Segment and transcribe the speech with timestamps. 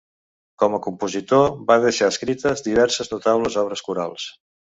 [0.61, 4.27] Com a compositor va deixar escrites diverses notables obres corals.